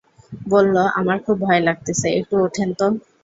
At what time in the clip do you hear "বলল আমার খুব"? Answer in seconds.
0.49-1.37